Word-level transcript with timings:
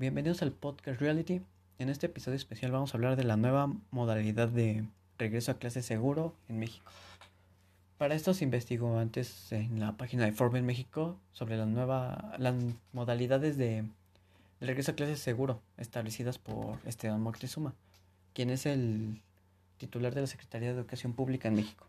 Bienvenidos 0.00 0.40
al 0.40 0.52
podcast 0.52 0.98
Reality. 0.98 1.42
En 1.78 1.90
este 1.90 2.06
episodio 2.06 2.36
especial 2.36 2.72
vamos 2.72 2.94
a 2.94 2.96
hablar 2.96 3.16
de 3.16 3.24
la 3.24 3.36
nueva 3.36 3.70
modalidad 3.90 4.48
de 4.48 4.86
regreso 5.18 5.52
a 5.52 5.58
clase 5.58 5.82
seguro 5.82 6.34
en 6.48 6.58
México. 6.58 6.90
Para 7.98 8.14
esto 8.14 8.32
se 8.32 8.44
investigó 8.44 8.98
antes 8.98 9.52
en 9.52 9.78
la 9.78 9.98
página 9.98 10.24
de 10.24 10.32
Forbes 10.32 10.62
México 10.62 11.18
sobre 11.32 11.58
la 11.58 11.66
nueva, 11.66 12.34
las 12.38 12.54
modalidades 12.94 13.58
de, 13.58 13.84
regreso 14.62 14.92
a 14.92 14.94
clase 14.94 15.16
seguro 15.16 15.60
establecidas 15.76 16.38
por 16.38 16.78
Esteban 16.86 17.20
Moctezuma, 17.20 17.74
quien 18.32 18.48
es 18.48 18.64
el 18.64 19.20
titular 19.76 20.14
de 20.14 20.22
la 20.22 20.28
Secretaría 20.28 20.68
de 20.72 20.76
Educación 20.76 21.12
Pública 21.12 21.48
en 21.48 21.56
México. 21.56 21.86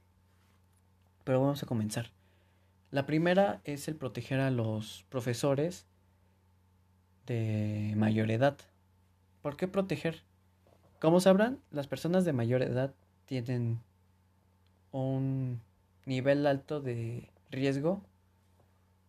Pero 1.23 1.39
vamos 1.39 1.63
a 1.63 1.65
comenzar. 1.65 2.09
La 2.89 3.05
primera 3.05 3.61
es 3.63 3.87
el 3.87 3.95
proteger 3.95 4.41
a 4.41 4.51
los 4.51 5.05
profesores 5.07 5.85
mayor 7.95 8.31
edad. 8.31 8.57
¿Por 9.41 9.57
qué 9.57 9.67
proteger? 9.67 10.23
Como 10.99 11.19
sabrán, 11.19 11.59
las 11.71 11.87
personas 11.87 12.25
de 12.25 12.33
mayor 12.33 12.61
edad 12.61 12.93
tienen 13.25 13.79
un 14.91 15.61
nivel 16.05 16.45
alto 16.45 16.81
de 16.81 17.29
riesgo 17.49 18.01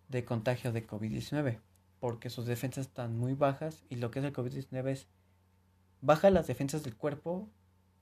de 0.08 0.24
contagio 0.24 0.72
de 0.72 0.86
COVID-19, 0.86 1.58
porque 2.00 2.30
sus 2.30 2.46
defensas 2.46 2.86
están 2.86 3.18
muy 3.18 3.34
bajas 3.34 3.84
y 3.90 3.96
lo 3.96 4.10
que 4.10 4.20
es 4.20 4.24
el 4.24 4.32
COVID-19 4.32 4.88
es 4.88 5.06
baja 6.00 6.30
las 6.30 6.46
defensas 6.46 6.82
del 6.82 6.96
cuerpo 6.96 7.48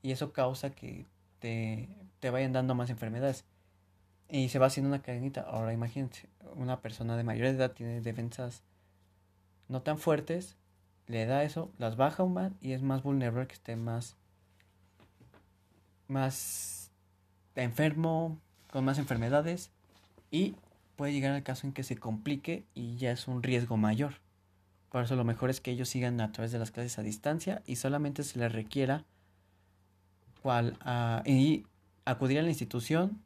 y 0.02 0.12
eso 0.12 0.32
causa 0.32 0.70
que 0.70 1.06
te, 1.38 1.88
te 2.18 2.30
vayan 2.30 2.52
dando 2.52 2.74
más 2.74 2.90
enfermedades. 2.90 3.44
Y 4.28 4.48
se 4.48 4.60
va 4.60 4.66
haciendo 4.66 4.88
una 4.88 5.02
cadenita. 5.02 5.40
Ahora 5.42 5.72
imagínense, 5.72 6.28
una 6.54 6.80
persona 6.80 7.16
de 7.16 7.24
mayor 7.24 7.46
edad 7.46 7.72
tiene 7.72 8.00
defensas 8.00 8.62
no 9.70 9.82
tan 9.82 9.98
fuertes, 9.98 10.56
le 11.06 11.24
da 11.26 11.44
eso, 11.44 11.70
las 11.78 11.96
baja 11.96 12.24
un 12.24 12.34
más 12.34 12.52
y 12.60 12.72
es 12.72 12.82
más 12.82 13.02
vulnerable 13.02 13.46
que 13.46 13.54
esté 13.54 13.76
más, 13.76 14.16
más 16.08 16.90
enfermo, 17.54 18.38
con 18.70 18.84
más 18.84 18.98
enfermedades 18.98 19.70
y 20.30 20.56
puede 20.96 21.12
llegar 21.12 21.32
al 21.32 21.44
caso 21.44 21.66
en 21.66 21.72
que 21.72 21.84
se 21.84 21.96
complique 21.96 22.64
y 22.74 22.96
ya 22.96 23.12
es 23.12 23.28
un 23.28 23.42
riesgo 23.42 23.76
mayor. 23.76 24.14
Por 24.90 25.04
eso 25.04 25.14
lo 25.14 25.24
mejor 25.24 25.50
es 25.50 25.60
que 25.60 25.70
ellos 25.70 25.88
sigan 25.88 26.20
a 26.20 26.32
través 26.32 26.50
de 26.50 26.58
las 26.58 26.72
clases 26.72 26.98
a 26.98 27.02
distancia 27.02 27.62
y 27.64 27.76
solamente 27.76 28.24
se 28.24 28.40
les 28.40 28.52
requiera 28.52 29.04
cual, 30.42 30.76
uh, 30.84 31.28
y 31.28 31.64
acudir 32.04 32.40
a 32.40 32.42
la 32.42 32.48
institución 32.48 33.22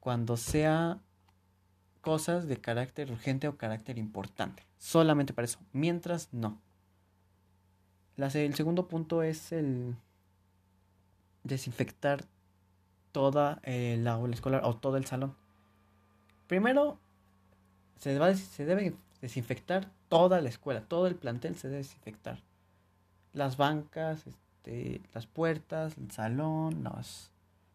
cuando 0.00 0.38
sea 0.38 1.00
cosas 2.08 2.48
de 2.48 2.56
carácter 2.56 3.12
urgente 3.12 3.48
o 3.48 3.58
carácter 3.58 3.98
importante. 3.98 4.64
Solamente 4.78 5.34
para 5.34 5.44
eso. 5.44 5.58
Mientras 5.74 6.32
no. 6.32 6.58
el 8.16 8.54
segundo 8.54 8.88
punto 8.88 9.22
es 9.22 9.52
el 9.52 9.94
desinfectar 11.44 12.24
toda 13.12 13.60
el 13.62 14.08
aula 14.08 14.32
escolar 14.32 14.62
o 14.64 14.74
todo 14.74 14.96
el 14.96 15.04
salón. 15.04 15.36
Primero, 16.46 16.98
se 17.98 18.14
debe 18.64 18.94
desinfectar 19.20 19.90
toda 20.08 20.40
la 20.40 20.48
escuela, 20.48 20.80
todo 20.80 21.08
el 21.08 21.14
plantel 21.14 21.56
se 21.56 21.68
debe 21.68 21.82
desinfectar. 21.82 22.40
Las 23.34 23.58
bancas, 23.58 24.26
este, 24.26 25.02
las 25.12 25.26
puertas, 25.26 25.98
el 25.98 26.10
salón, 26.10 26.84
las 26.84 27.32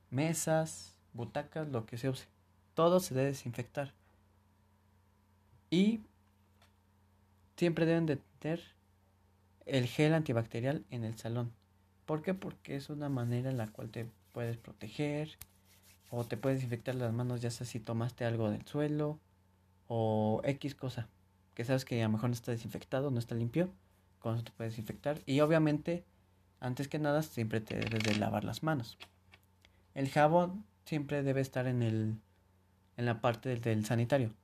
mesas, 0.09 0.98
butacas, 1.14 1.67
lo 1.67 1.86
que 1.86 2.00
se 2.00 2.09
use. 2.09 2.26
Todo 2.73 3.00
se 3.00 3.14
debe 3.14 3.28
desinfectar. 3.28 3.94
Y 5.74 6.02
siempre 7.58 7.88
deben 7.88 8.06
de 8.06 8.17
tener 8.38 8.61
el 9.66 9.88
gel 9.88 10.14
antibacterial 10.14 10.86
en 10.92 11.04
el 11.04 11.17
salón. 11.17 11.52
¿Por 12.06 12.22
qué? 12.22 12.36
Porque 12.36 12.76
es 12.76 12.92
una 12.92 13.10
manera 13.10 13.50
en 13.50 13.58
la 13.58 13.66
cual 13.66 13.89
te 13.89 14.08
puedes 14.33 14.58
proteger 14.58 15.32
o 16.12 16.26
te 16.26 16.38
puedes 16.38 16.62
infectar 16.62 16.94
las 16.94 17.12
manos 17.12 17.42
ya 17.42 17.50
sea 17.50 17.66
si 17.66 17.80
tomaste 17.80 18.23
algo 18.23 18.52
del 18.52 18.64
suelo 18.67 19.17
o 19.88 20.42
X 20.44 20.76
cosa 20.76 21.10
que 21.56 21.66
sabes 21.66 21.86
que 21.86 22.00
a 22.04 22.06
lo 22.06 22.12
mejor 22.12 22.30
no 22.30 22.36
está 22.36 22.52
desinfectado, 22.52 23.10
no 23.10 23.17
está 23.17 23.33
limpio, 23.33 23.72
con 24.20 24.36
eso 24.36 24.44
te 24.44 24.52
puedes 24.52 24.78
infectar 24.78 25.22
y 25.26 25.39
obviamente 25.39 26.04
antes 26.60 26.88
que 26.88 27.00
nada 27.00 27.23
siempre 27.23 27.62
te 27.62 27.78
debes 27.78 28.04
de 28.04 28.16
lavar 28.17 28.44
las 28.44 28.62
manos. 28.62 29.00
El 29.95 30.08
jabón 30.10 30.66
siempre 30.86 31.23
debe 31.23 31.42
estar 31.42 31.66
en 31.66 31.82
el 31.82 32.16
en 32.95 33.08
la 33.08 33.22
parte 33.22 33.56
del 33.56 33.83
sanitario. 33.88 34.36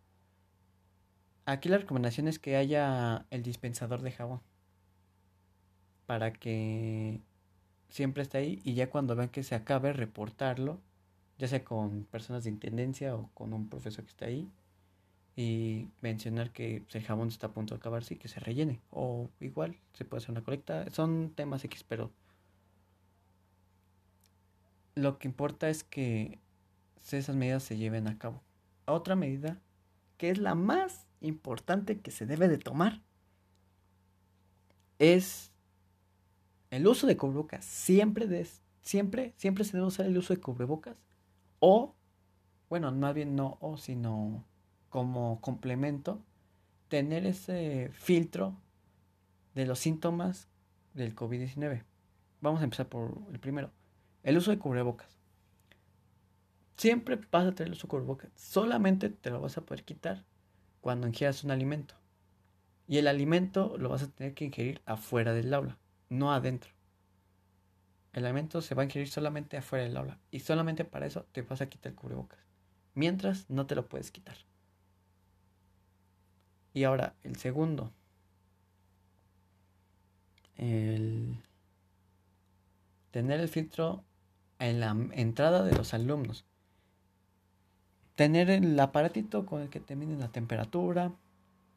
Aquí 1.49 1.67
la 1.67 1.79
recomendación 1.79 2.27
es 2.27 2.37
que 2.37 2.57
haya 2.57 3.25
el 3.31 3.41
dispensador 3.41 4.03
de 4.03 4.11
jabón. 4.11 4.39
Para 6.05 6.31
que 6.31 7.21
siempre 7.89 8.21
esté 8.21 8.37
ahí 8.37 8.61
y 8.63 8.75
ya 8.75 8.91
cuando 8.91 9.15
vean 9.15 9.29
que 9.29 9.41
se 9.41 9.55
acabe, 9.55 9.91
reportarlo. 9.91 10.79
Ya 11.39 11.47
sea 11.47 11.63
con 11.63 12.03
personas 12.03 12.43
de 12.43 12.51
intendencia 12.51 13.15
o 13.15 13.31
con 13.33 13.53
un 13.53 13.67
profesor 13.67 14.03
que 14.03 14.11
está 14.11 14.25
ahí. 14.25 14.47
Y 15.35 15.87
mencionar 16.01 16.51
que 16.51 16.83
el 16.87 17.03
jabón 17.03 17.29
está 17.29 17.47
a 17.47 17.51
punto 17.51 17.73
de 17.73 17.79
acabarse 17.79 18.13
y 18.13 18.17
que 18.17 18.27
se 18.27 18.39
rellene. 18.39 18.79
O 18.91 19.27
igual 19.39 19.75
se 19.93 20.05
puede 20.05 20.21
hacer 20.21 20.29
una 20.29 20.43
colecta. 20.43 20.85
Son 20.91 21.31
temas 21.31 21.65
X, 21.65 21.83
pero 21.83 22.11
lo 24.93 25.17
que 25.17 25.27
importa 25.27 25.67
es 25.67 25.83
que 25.83 26.37
esas 27.11 27.35
medidas 27.35 27.63
se 27.63 27.75
lleven 27.75 28.07
a 28.07 28.19
cabo. 28.19 28.43
Otra 28.85 29.15
medida, 29.15 29.57
que 30.17 30.29
es 30.29 30.37
la 30.37 30.53
más 30.53 31.08
importante 31.21 31.99
que 31.99 32.11
se 32.11 32.25
debe 32.25 32.47
de 32.47 32.57
tomar 32.57 33.01
es 34.99 35.51
el 36.71 36.87
uso 36.87 37.07
de 37.07 37.17
cubrebocas. 37.17 37.65
Siempre, 37.65 38.45
siempre, 38.81 39.33
siempre 39.37 39.63
se 39.63 39.73
debe 39.73 39.87
usar 39.87 40.05
el 40.05 40.17
uso 40.17 40.33
de 40.33 40.41
cubrebocas. 40.41 40.97
O, 41.59 41.95
bueno, 42.69 42.91
más 42.91 43.13
bien 43.13 43.35
no 43.35 43.57
o, 43.61 43.77
sino 43.77 44.45
como 44.89 45.39
complemento, 45.41 46.21
tener 46.87 47.25
ese 47.25 47.89
filtro 47.93 48.55
de 49.55 49.65
los 49.65 49.79
síntomas 49.79 50.47
del 50.93 51.15
COVID-19. 51.15 51.83
Vamos 52.41 52.61
a 52.61 52.63
empezar 52.63 52.87
por 52.87 53.17
el 53.31 53.39
primero. 53.39 53.71
El 54.23 54.37
uso 54.37 54.51
de 54.51 54.59
cubrebocas. 54.59 55.17
Siempre 56.77 57.19
vas 57.31 57.45
a 57.45 57.51
tener 57.53 57.67
el 57.67 57.73
uso 57.73 57.87
de 57.87 57.91
cubrebocas. 57.91 58.31
Solamente 58.35 59.09
te 59.09 59.29
lo 59.29 59.41
vas 59.41 59.57
a 59.57 59.61
poder 59.61 59.83
quitar 59.83 60.23
cuando 60.81 61.07
ingieras 61.07 61.43
un 61.43 61.51
alimento. 61.51 61.95
Y 62.87 62.97
el 62.97 63.07
alimento 63.07 63.77
lo 63.77 63.89
vas 63.89 64.03
a 64.03 64.07
tener 64.07 64.33
que 64.33 64.45
ingerir 64.45 64.81
afuera 64.85 65.33
del 65.33 65.53
aula, 65.53 65.77
no 66.09 66.33
adentro. 66.33 66.71
El 68.13 68.25
alimento 68.25 68.61
se 68.61 68.73
va 68.73 68.81
a 68.81 68.85
ingerir 68.85 69.07
solamente 69.07 69.57
afuera 69.57 69.85
del 69.85 69.95
aula. 69.95 70.17
Y 70.31 70.39
solamente 70.39 70.85
para 70.85 71.05
eso 71.05 71.25
te 71.31 71.43
vas 71.43 71.61
a 71.61 71.69
quitar 71.69 71.91
el 71.91 71.95
cubrebocas. 71.95 72.39
Mientras 72.95 73.49
no 73.49 73.67
te 73.67 73.75
lo 73.75 73.87
puedes 73.87 74.11
quitar. 74.11 74.37
Y 76.73 76.83
ahora, 76.83 77.15
el 77.23 77.35
segundo. 77.35 77.91
El 80.55 81.37
tener 83.11 83.39
el 83.39 83.47
filtro 83.47 84.03
en 84.59 84.79
la 84.79 84.95
entrada 85.13 85.63
de 85.63 85.75
los 85.75 85.93
alumnos 85.93 86.45
tener 88.19 88.49
el 88.49 88.77
aparatito 88.77 89.45
con 89.45 89.61
el 89.61 89.69
que 89.69 89.79
te 89.79 89.95
la 89.95 90.27
temperatura 90.27 91.13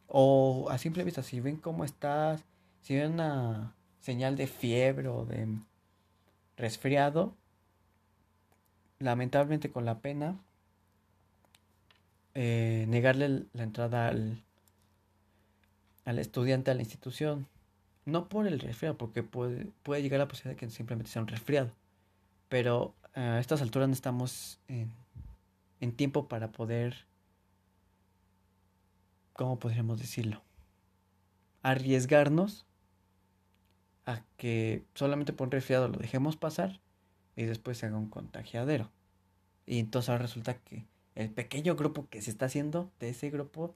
o 0.09 0.67
a 0.71 0.77
simple 0.77 1.05
vista 1.05 1.23
si 1.23 1.39
ven 1.39 1.57
cómo 1.57 1.85
estás, 1.85 2.43
si 2.81 2.97
ven 2.97 3.13
una 3.13 3.77
señal 4.01 4.35
de 4.35 4.49
fiebre 4.49 5.07
o 5.07 5.25
de 5.25 5.47
resfriado, 6.57 7.37
lamentablemente 8.99 9.71
con 9.71 9.85
la 9.85 10.01
pena, 10.01 10.35
eh, 12.35 12.87
negarle 12.89 13.45
la 13.53 13.63
entrada 13.63 14.09
al, 14.09 14.43
al 16.05 16.19
estudiante 16.19 16.73
a 16.73 16.75
la 16.75 16.83
institución. 16.83 17.47
No 18.05 18.29
por 18.29 18.49
el 18.49 18.59
resfriado, 18.59 18.99
porque 18.99 19.23
puede, 19.23 19.69
puede 19.85 20.03
llegar 20.03 20.19
la 20.19 20.27
posibilidad 20.27 20.61
de 20.61 20.67
que 20.67 20.73
simplemente 20.73 21.13
sea 21.13 21.23
un 21.23 21.29
resfriado. 21.29 21.71
Pero 22.49 22.97
a 23.15 23.39
estas 23.39 23.63
alturas 23.63 23.87
no 23.89 23.95
estamos 23.95 24.59
en 24.67 24.91
en 25.83 25.91
tiempo 25.91 26.29
para 26.29 26.53
poder, 26.53 27.07
¿cómo 29.33 29.59
podríamos 29.59 29.99
decirlo? 29.99 30.41
Arriesgarnos 31.63 32.67
a 34.07 34.23
que 34.37 34.85
solamente 34.95 35.33
por 35.33 35.49
un 35.49 35.51
resfriado 35.51 35.89
lo 35.89 35.99
dejemos 35.99 36.37
pasar 36.37 36.81
y 37.35 37.43
después 37.43 37.79
se 37.79 37.87
haga 37.87 37.97
un 37.97 38.09
contagiadero. 38.09 38.93
Y 39.67 39.81
entonces 39.81 40.09
ahora 40.09 40.23
resulta 40.23 40.55
que 40.55 40.87
el 41.17 41.31
pequeño 41.31 41.75
grupo 41.75 42.07
que 42.09 42.23
se 42.23 42.31
está 42.31 42.47
haciendo, 42.47 42.89
de 43.01 43.09
ese 43.09 43.31
grupo, 43.31 43.75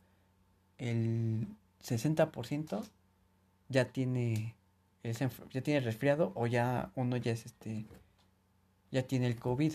el 0.79 1.49
60% 1.85 2.85
ya 3.69 3.89
tiene, 3.89 4.55
ya 5.03 5.61
tiene 5.61 5.81
resfriado 5.81 6.31
o 6.37 6.47
ya 6.47 6.93
uno 6.95 7.17
ya 7.17 7.33
es 7.33 7.47
este, 7.47 7.85
ya 8.93 9.03
tiene 9.03 9.27
el 9.27 9.41
COVID 9.41 9.73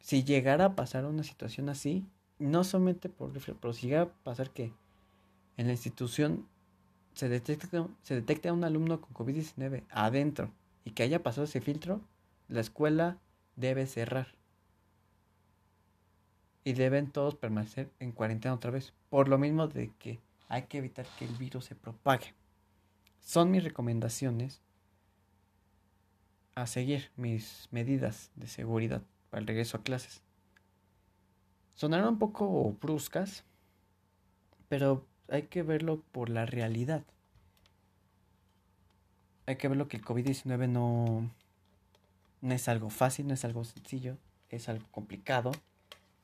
si 0.00 0.24
llegara 0.24 0.64
a 0.64 0.76
pasar 0.76 1.04
una 1.04 1.22
situación 1.22 1.68
así, 1.68 2.04
no 2.38 2.64
solamente 2.64 3.08
por 3.08 3.32
pero 3.32 3.72
si 3.72 3.86
llegara 3.86 4.04
a 4.04 4.24
pasar 4.24 4.50
que 4.50 4.72
en 5.56 5.66
la 5.66 5.72
institución 5.72 6.46
se 7.14 7.28
detecte, 7.28 7.84
se 8.02 8.14
detecte 8.14 8.48
a 8.48 8.52
un 8.52 8.64
alumno 8.64 9.00
con 9.00 9.12
COVID-19 9.12 9.84
adentro 9.90 10.50
y 10.84 10.92
que 10.92 11.02
haya 11.02 11.22
pasado 11.22 11.44
ese 11.44 11.60
filtro, 11.60 12.00
la 12.48 12.60
escuela 12.60 13.18
debe 13.56 13.86
cerrar. 13.86 14.28
Y 16.64 16.72
deben 16.74 17.10
todos 17.10 17.34
permanecer 17.34 17.90
en 18.00 18.12
cuarentena 18.12 18.54
otra 18.54 18.70
vez. 18.70 18.92
Por 19.08 19.28
lo 19.28 19.38
mismo 19.38 19.66
de 19.66 19.90
que 19.98 20.18
hay 20.48 20.62
que 20.62 20.78
evitar 20.78 21.06
que 21.18 21.24
el 21.24 21.34
virus 21.36 21.66
se 21.66 21.74
propague. 21.74 22.34
Son 23.20 23.50
mis 23.50 23.64
recomendaciones 23.64 24.60
a 26.54 26.66
seguir 26.66 27.10
mis 27.16 27.68
medidas 27.70 28.30
de 28.34 28.46
seguridad 28.46 29.02
para 29.30 29.40
el 29.40 29.46
regreso 29.46 29.76
a 29.76 29.82
clases. 29.82 30.22
Sonarán 31.74 32.08
un 32.08 32.18
poco 32.18 32.76
bruscas, 32.80 33.44
pero 34.68 35.06
hay 35.28 35.44
que 35.44 35.62
verlo 35.62 36.02
por 36.12 36.28
la 36.28 36.44
realidad. 36.44 37.02
Hay 39.46 39.56
que 39.56 39.68
verlo 39.68 39.88
que 39.88 39.96
el 39.96 40.04
COVID-19 40.04 40.68
no, 40.68 41.30
no 42.40 42.54
es 42.54 42.68
algo 42.68 42.90
fácil, 42.90 43.26
no 43.26 43.34
es 43.34 43.44
algo 43.44 43.64
sencillo, 43.64 44.18
es 44.50 44.68
algo 44.68 44.86
complicado, 44.90 45.52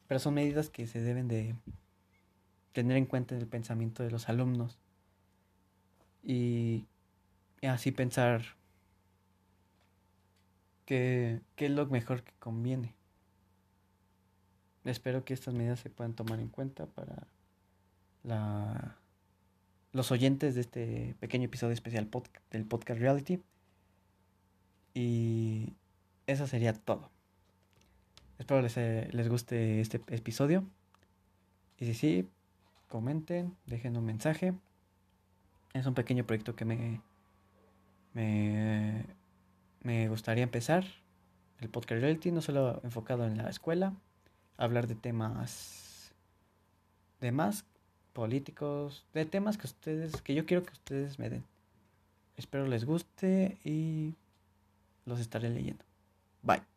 pero 0.06 0.20
son 0.20 0.34
medidas 0.34 0.68
que 0.68 0.86
se 0.86 1.00
deben 1.00 1.28
de 1.28 1.54
tener 2.72 2.96
en 2.96 3.06
cuenta 3.06 3.34
en 3.34 3.40
el 3.40 3.46
pensamiento 3.46 4.02
de 4.02 4.10
los 4.10 4.28
alumnos 4.28 4.78
y 6.22 6.84
así 7.62 7.92
pensar 7.92 8.42
qué, 10.86 11.40
qué 11.56 11.66
es 11.66 11.72
lo 11.72 11.86
mejor 11.86 12.22
que 12.22 12.32
conviene. 12.38 12.94
Espero 14.84 15.24
que 15.24 15.34
estas 15.34 15.52
medidas 15.52 15.80
se 15.80 15.90
puedan 15.90 16.14
tomar 16.14 16.40
en 16.40 16.48
cuenta 16.48 16.86
para 16.86 17.26
la, 18.22 18.96
los 19.92 20.12
oyentes 20.12 20.54
de 20.54 20.60
este 20.60 21.16
pequeño 21.20 21.46
episodio 21.46 21.72
especial 21.72 22.08
del 22.50 22.64
podcast 22.64 23.00
Reality. 23.00 23.42
Y 24.94 25.74
eso 26.26 26.46
sería 26.46 26.72
todo. 26.72 27.10
Espero 28.38 28.62
les, 28.62 28.76
eh, 28.76 29.08
les 29.12 29.28
guste 29.28 29.80
este 29.80 30.00
episodio. 30.08 30.64
Y 31.78 31.86
si 31.86 31.94
sí, 31.94 32.28
comenten, 32.88 33.56
dejen 33.66 33.96
un 33.96 34.04
mensaje. 34.04 34.54
Es 35.74 35.86
un 35.86 35.94
pequeño 35.94 36.24
proyecto 36.24 36.54
que 36.54 36.64
me, 36.64 37.00
me, 38.14 39.04
me 39.86 40.08
gustaría 40.08 40.42
empezar. 40.42 40.84
El 41.60 41.68
podcast 41.68 42.02
reality 42.02 42.32
no 42.32 42.42
solo 42.42 42.80
enfocado 42.82 43.24
en 43.24 43.38
la 43.38 43.48
escuela, 43.48 43.94
hablar 44.58 44.88
de 44.88 44.96
temas 44.96 46.12
de 47.20 47.30
más 47.30 47.64
políticos, 48.12 49.06
de 49.14 49.24
temas 49.24 49.56
que 49.56 49.68
ustedes, 49.68 50.20
que 50.22 50.34
yo 50.34 50.44
quiero 50.44 50.64
que 50.64 50.72
ustedes 50.72 51.18
me 51.20 51.30
den. 51.30 51.44
Espero 52.36 52.66
les 52.66 52.84
guste 52.84 53.58
y 53.64 54.14
los 55.06 55.20
estaré 55.20 55.48
leyendo. 55.50 55.84
Bye. 56.42 56.75